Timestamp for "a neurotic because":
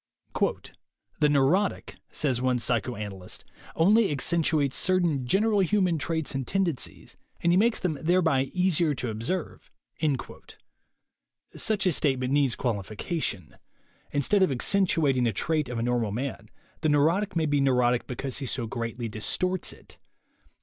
17.59-18.39